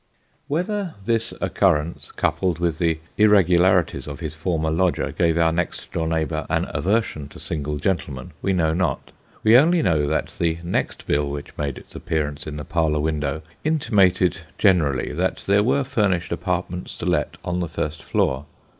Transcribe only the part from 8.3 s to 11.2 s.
we know not; we only know that the next